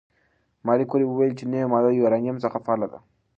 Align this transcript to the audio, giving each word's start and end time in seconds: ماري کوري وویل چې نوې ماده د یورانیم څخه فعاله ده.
ماري 0.65 0.85
کوري 0.91 1.05
وویل 1.07 1.33
چې 1.39 1.45
نوې 1.51 1.65
ماده 1.71 1.89
د 1.91 1.95
یورانیم 1.99 2.37
څخه 2.43 2.57
فعاله 2.65 2.87
ده. 2.91 2.99